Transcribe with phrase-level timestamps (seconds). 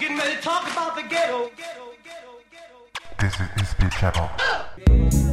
[0.00, 1.50] Getting ready to talk about the ghetto.
[3.18, 5.29] This is Beat Chapel.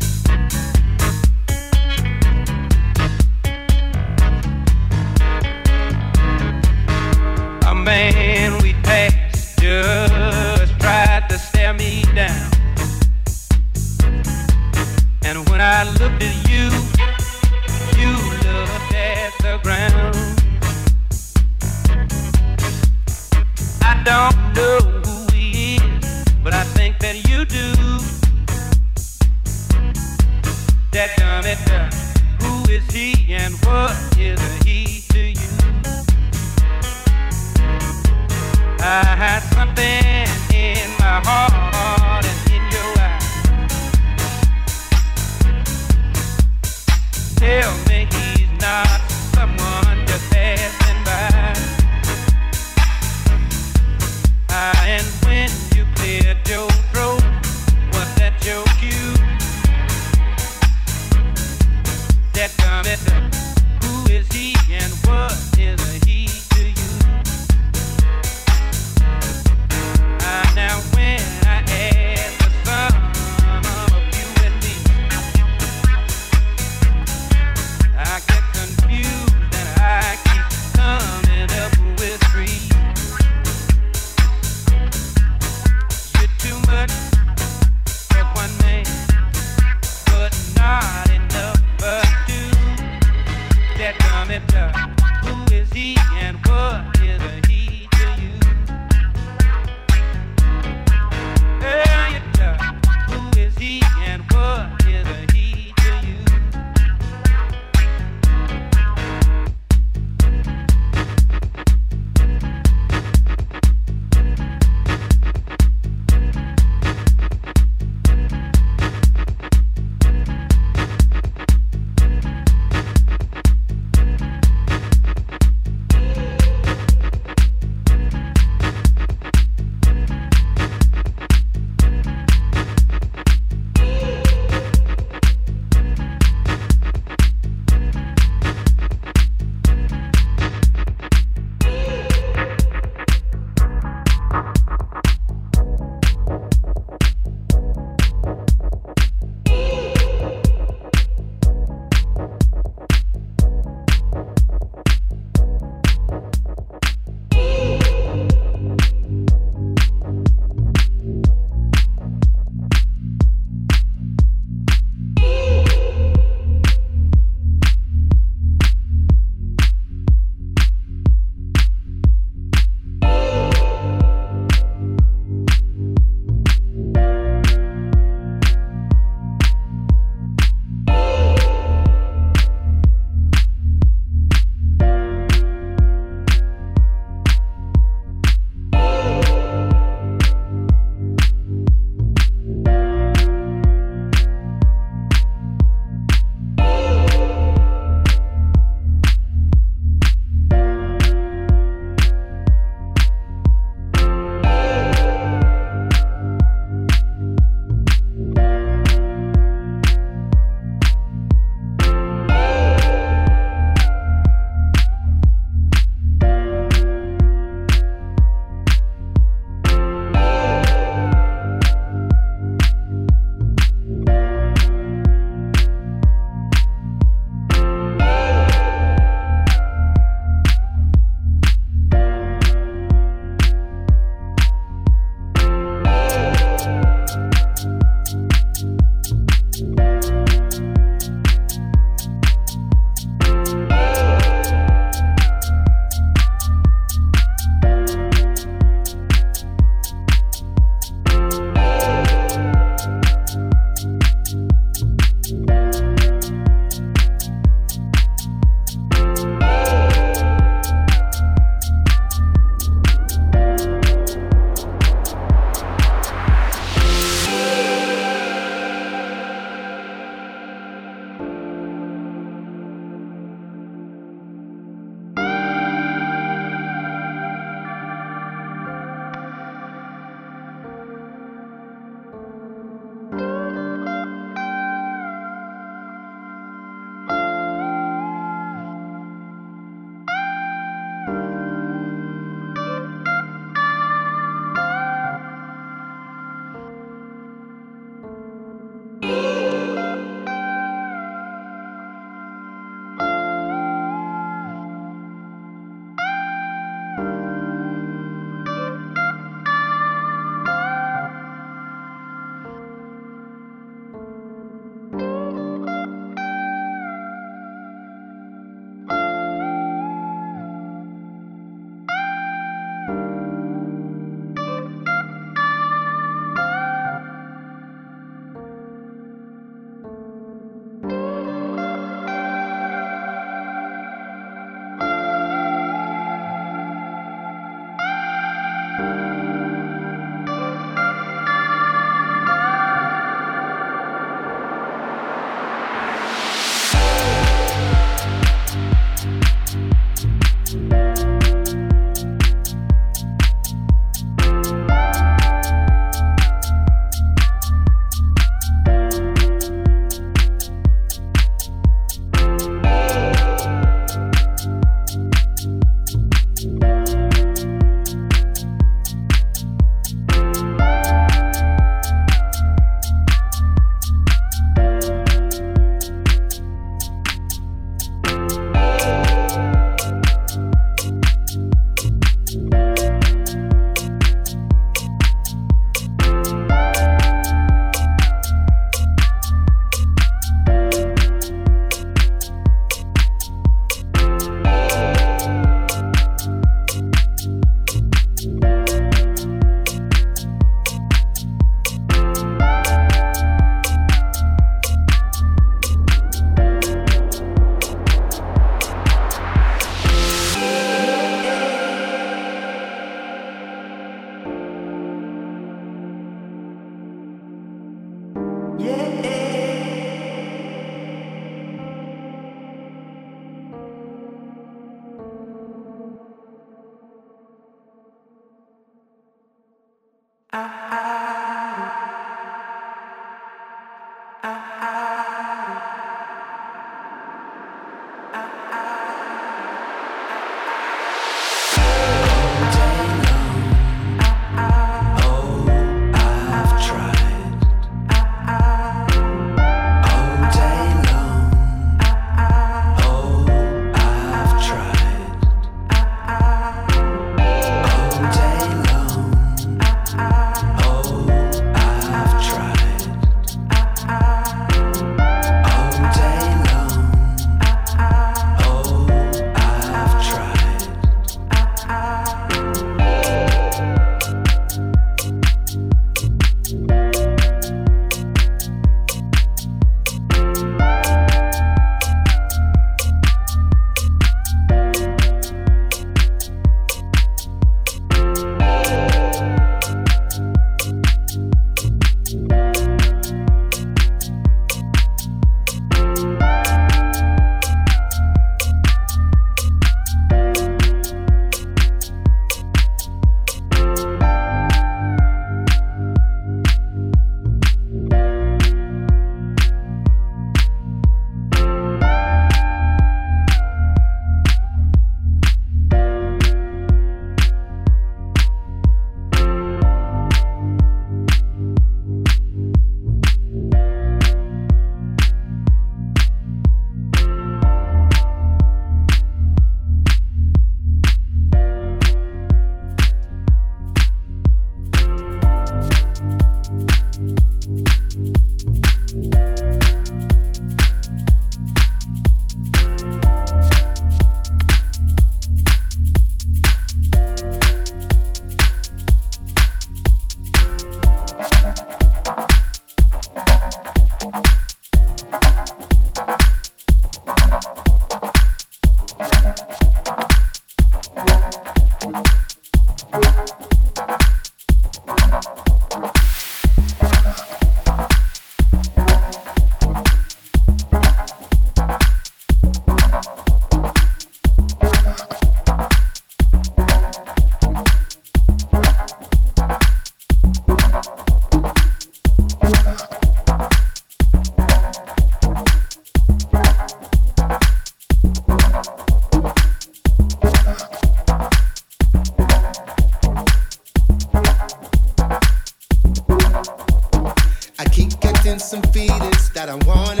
[598.39, 600.00] some fetus that I want.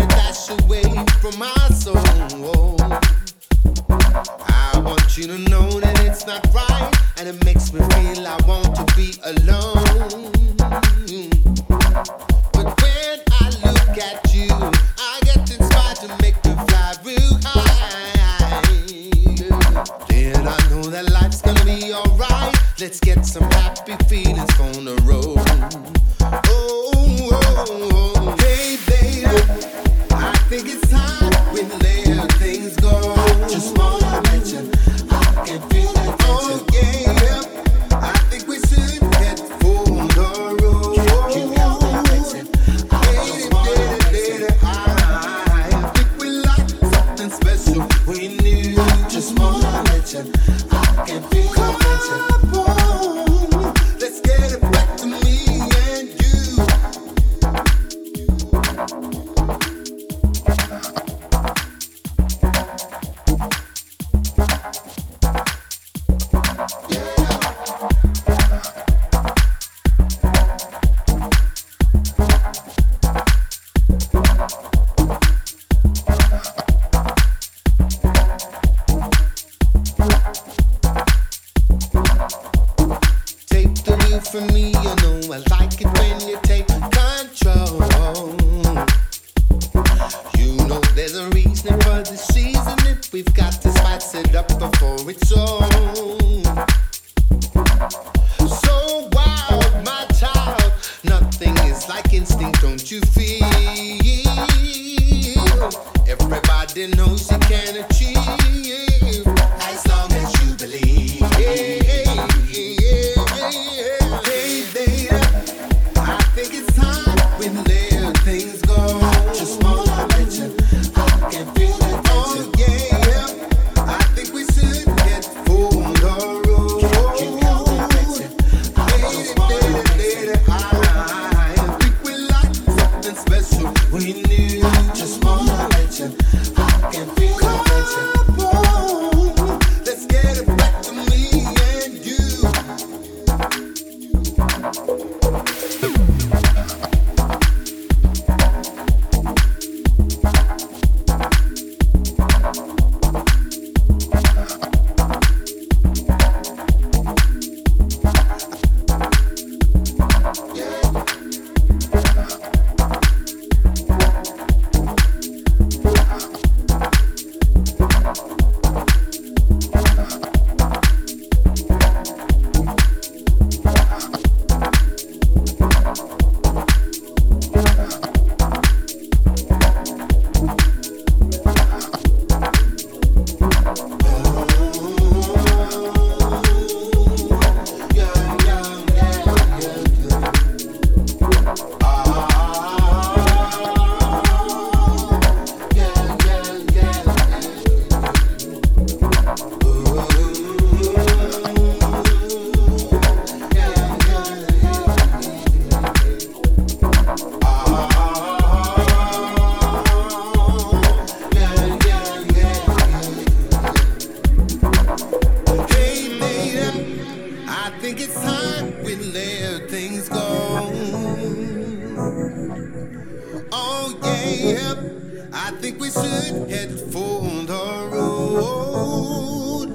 [225.43, 229.69] I think we should head for the road.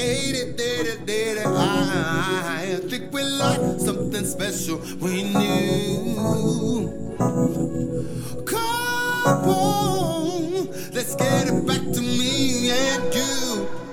[0.00, 6.88] Eighty, data, data, I think we like something special we knew.
[8.46, 13.83] Come on, let's get it back to me and you.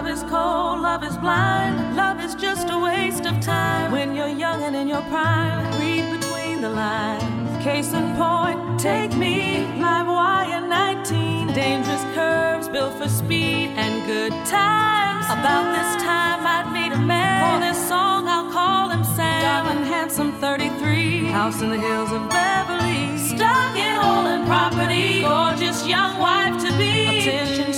[0.00, 3.92] Love is cold, love is blind, love is just a waste of time.
[3.92, 7.62] When you're young and in your prime, read between the lines.
[7.62, 11.48] Case in point, take me, live wire 19.
[11.48, 15.26] Dangerous curves built for speed and good times.
[15.26, 17.60] About this time, I'd meet a man.
[17.60, 19.42] For this song, I'll call him Sam.
[19.42, 23.18] Dark and handsome 33, house in the hills of Beverly.
[23.18, 27.18] Stuck in all Holland property, gorgeous young wife to be.
[27.18, 27.69] Attention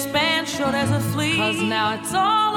[0.63, 1.37] short as a flea.
[1.37, 2.52] Cause now it's all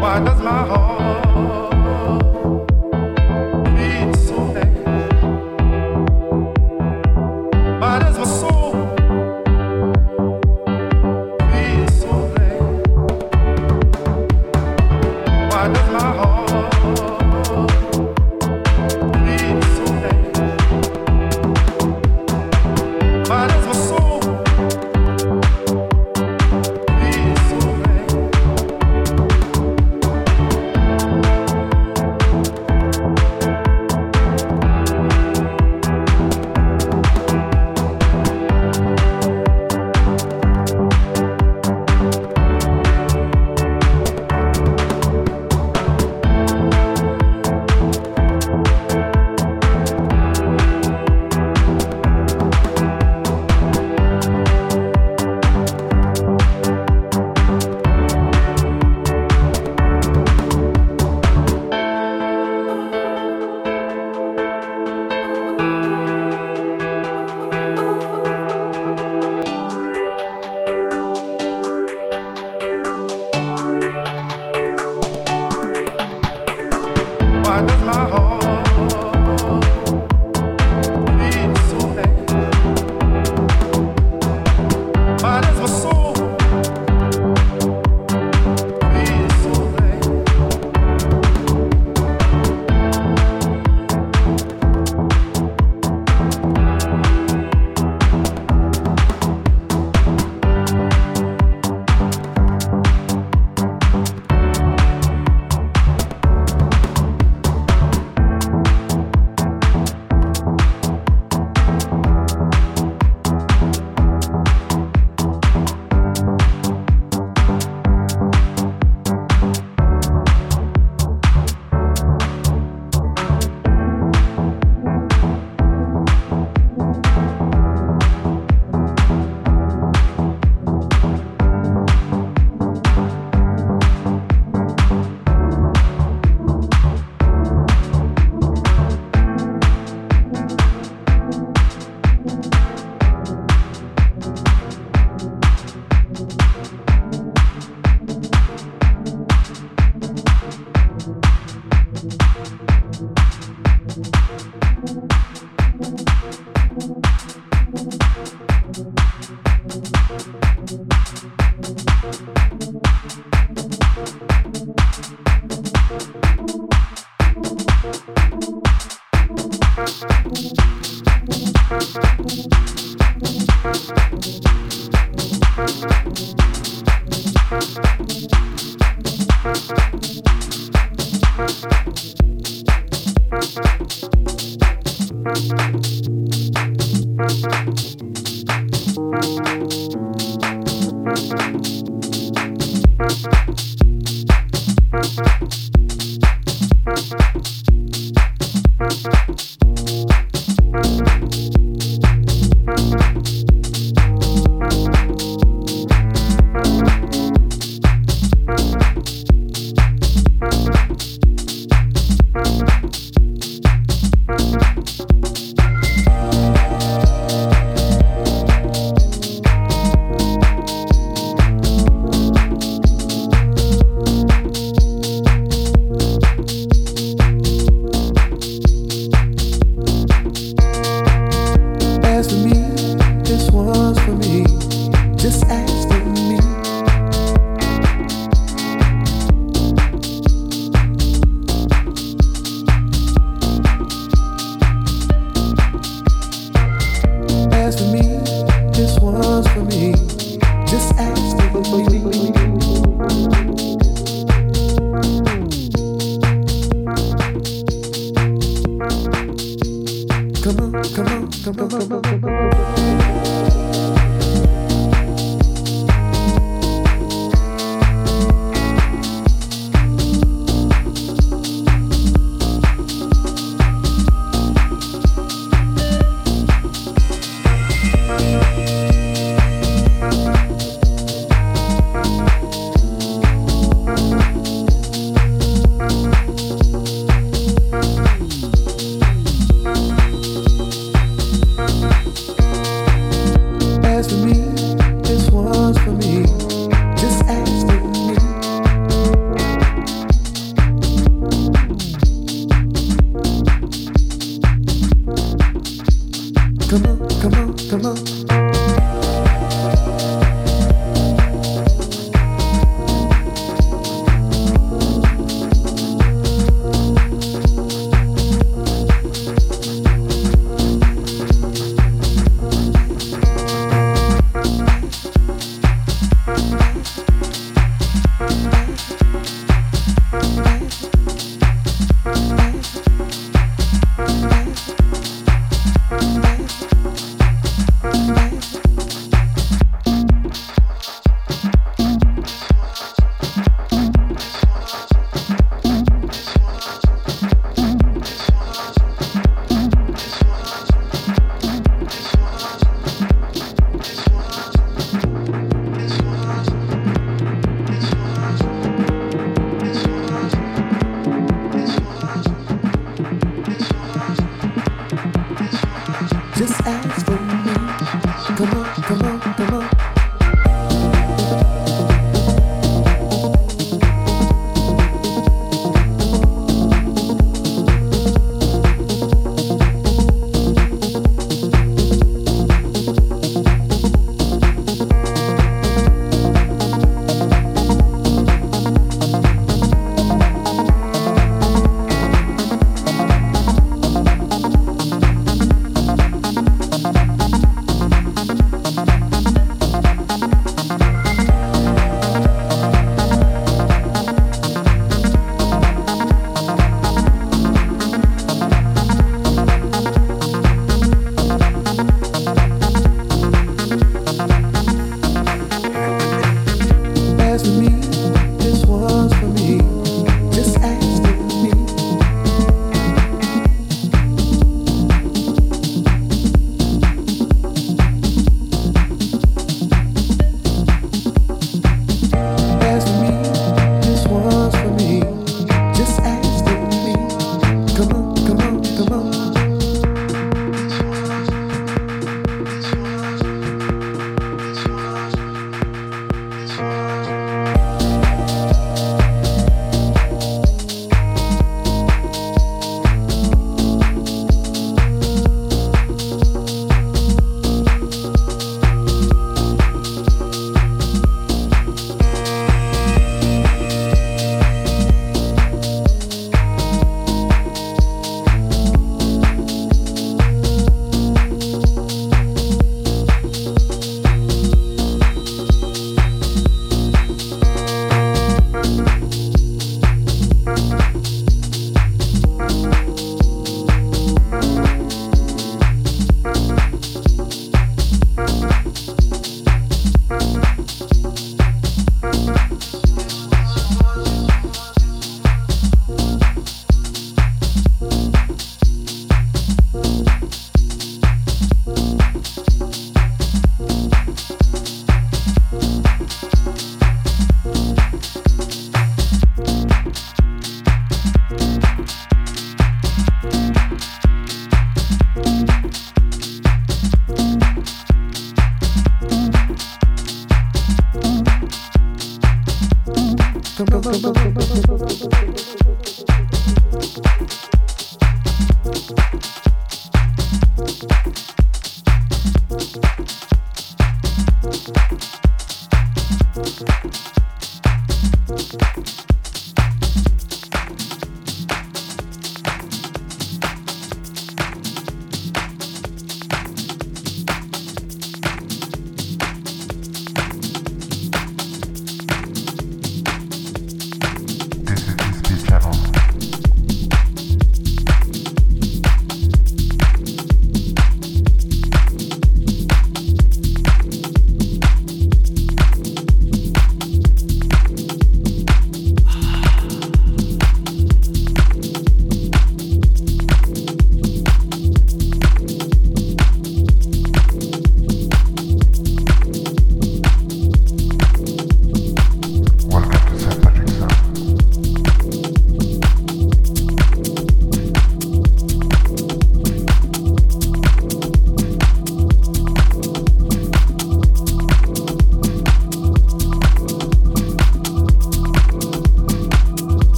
[0.00, 2.29] Why does my heart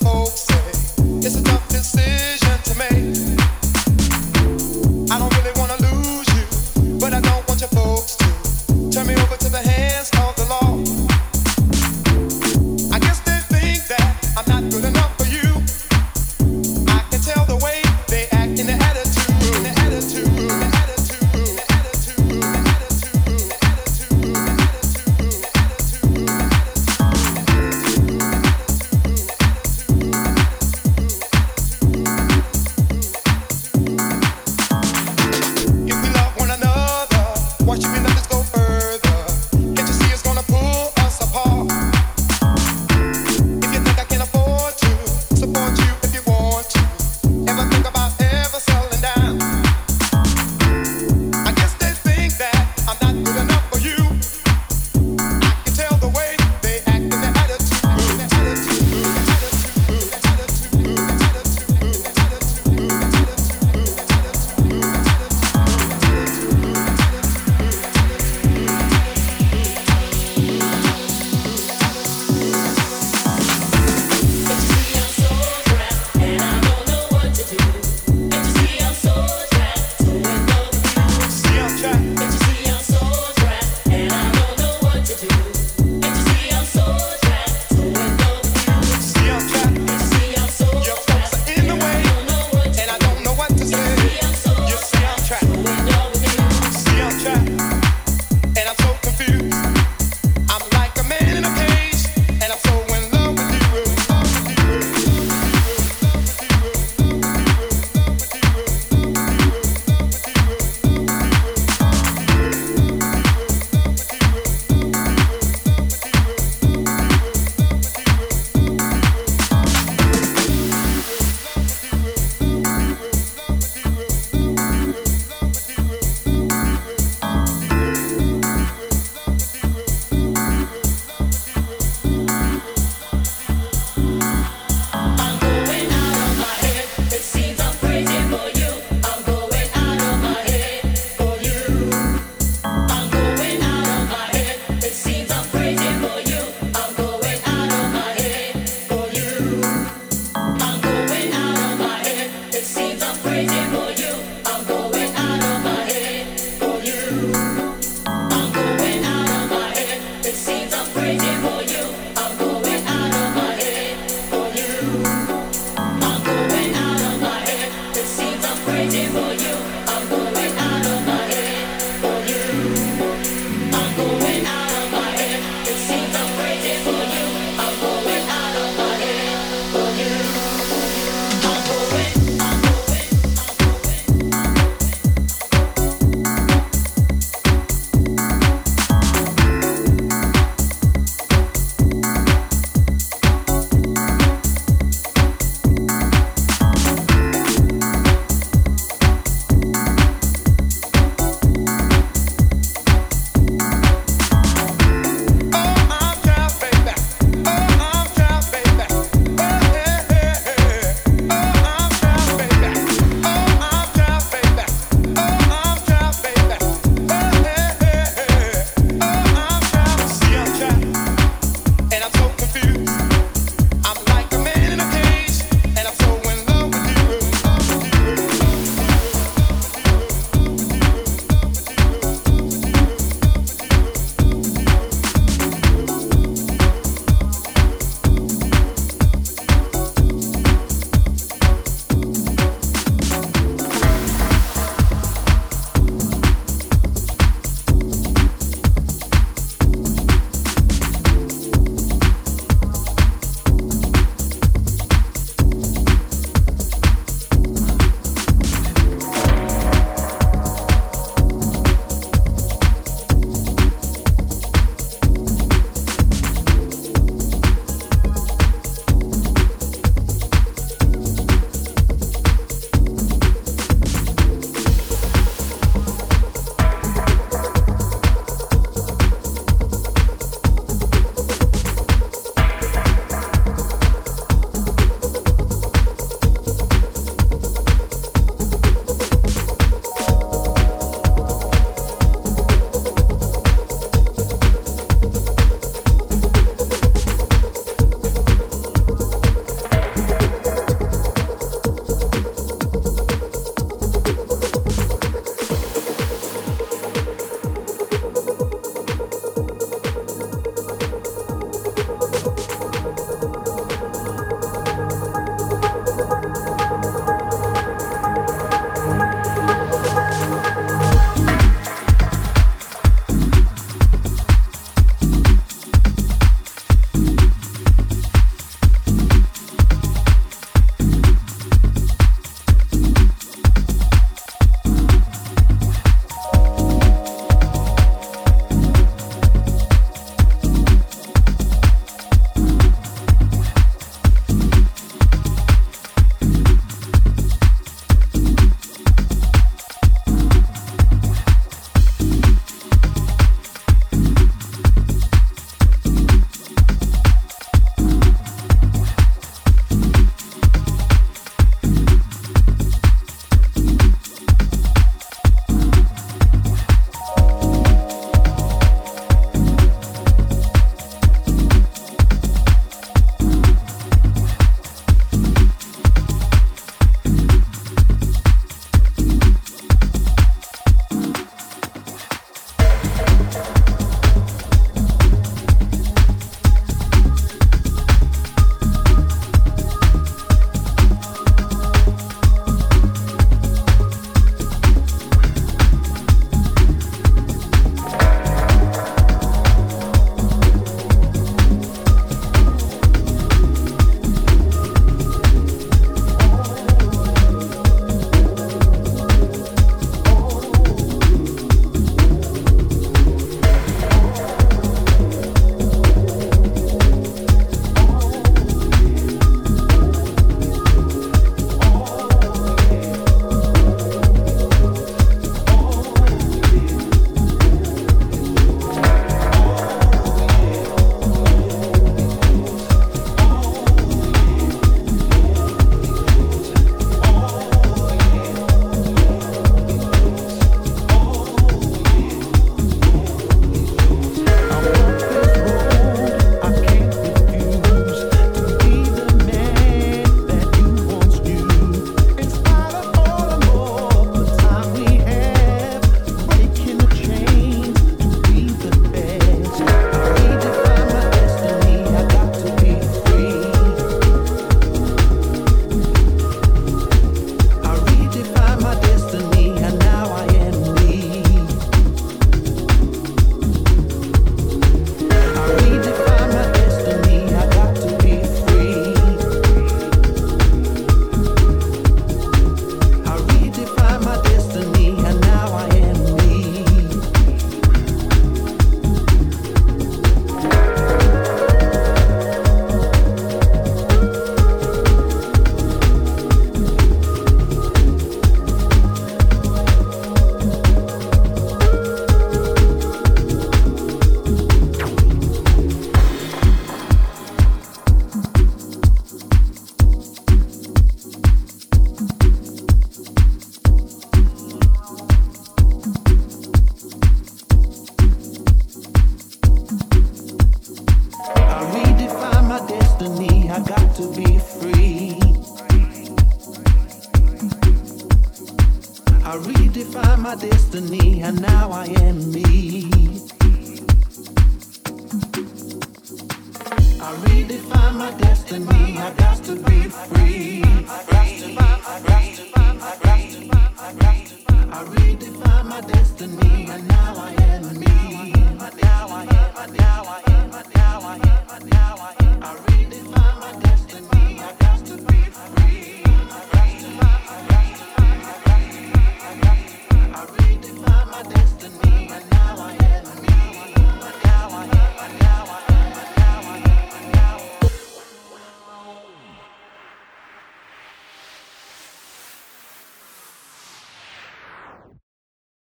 [0.00, 0.70] folks say
[1.26, 2.49] it's a tough decision.